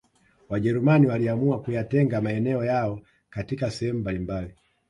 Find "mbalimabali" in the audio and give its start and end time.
3.99-4.53